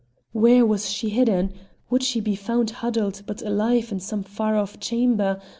[0.31, 1.53] Where was she hidden?
[1.91, 5.39] Would she be found huddled but alive in some far off chamber?